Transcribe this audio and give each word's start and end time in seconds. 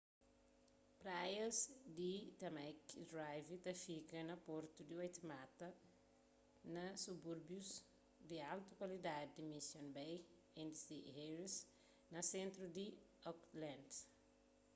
praias 1.01 1.57
di 1.97 2.13
tamaki 2.39 2.99
drive 3.13 3.53
ta 3.65 3.73
fika 3.83 4.19
na 4.29 4.35
portu 4.47 4.79
di 4.83 4.93
waitemata 4.99 5.67
na 6.75 6.83
subúrbius 7.03 7.69
di 8.27 8.37
altu 8.51 8.71
kualidadi 8.79 9.31
di 9.35 9.43
mission 9.53 9.85
bay 9.95 10.13
y 10.61 10.63
st 10.81 10.89
heliers 11.15 11.55
na 12.13 12.19
sentru 12.31 12.65
di 12.77 12.85
auckland 13.29 13.89